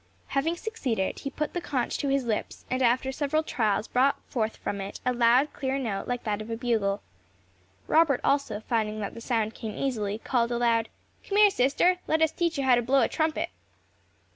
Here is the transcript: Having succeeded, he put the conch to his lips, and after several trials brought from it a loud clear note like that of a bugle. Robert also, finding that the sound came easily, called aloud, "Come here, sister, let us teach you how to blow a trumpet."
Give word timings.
Having 0.29 0.55
succeeded, 0.55 1.19
he 1.19 1.29
put 1.29 1.53
the 1.53 1.61
conch 1.61 1.99
to 1.99 2.07
his 2.07 2.25
lips, 2.25 2.65
and 2.71 2.81
after 2.81 3.11
several 3.11 3.43
trials 3.43 3.87
brought 3.87 4.17
from 4.29 4.81
it 4.81 4.99
a 5.05 5.13
loud 5.13 5.53
clear 5.53 5.77
note 5.77 6.07
like 6.07 6.23
that 6.23 6.41
of 6.41 6.49
a 6.49 6.57
bugle. 6.57 7.03
Robert 7.85 8.19
also, 8.23 8.61
finding 8.61 8.99
that 9.01 9.13
the 9.13 9.21
sound 9.21 9.53
came 9.53 9.75
easily, 9.77 10.17
called 10.17 10.51
aloud, 10.51 10.89
"Come 11.29 11.37
here, 11.37 11.51
sister, 11.51 11.99
let 12.07 12.23
us 12.23 12.31
teach 12.31 12.57
you 12.57 12.63
how 12.63 12.73
to 12.73 12.81
blow 12.81 13.01
a 13.03 13.07
trumpet." 13.07 13.51